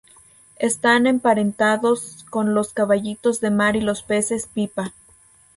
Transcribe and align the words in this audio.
Están 0.57 1.05
emparentados 1.05 2.25
con 2.31 2.55
los 2.55 2.73
caballitos 2.73 3.39
de 3.39 3.51
mar 3.51 3.75
y 3.75 3.81
los 3.81 4.01
peces 4.01 4.47
pipa. 4.51 4.95